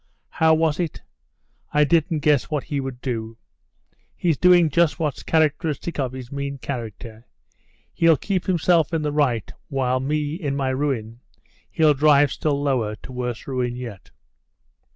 [0.29, 0.99] How was it
[1.71, 3.37] I didn't guess what he would do?
[4.15, 7.27] He's doing just what's characteristic of his mean character.
[7.93, 11.19] He'll keep himself in the right, while me, in my ruin,
[11.69, 14.09] he'll drive still lower to worse ruin yet...."